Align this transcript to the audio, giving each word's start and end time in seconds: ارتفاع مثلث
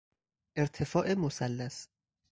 ارتفاع 0.57 1.13
مثلث 1.15 1.87